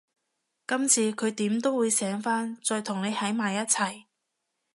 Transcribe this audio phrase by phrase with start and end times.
[0.67, 4.05] 今次佢點都會醒返，再同你喺埋一齊